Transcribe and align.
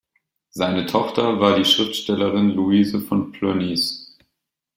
Seine 0.49 0.87
Tochter 0.87 1.39
war 1.39 1.55
die 1.55 1.63
Schriftstellerin 1.63 2.49
Luise 2.49 3.01
von 3.01 3.31
Plönnies. 3.31 4.17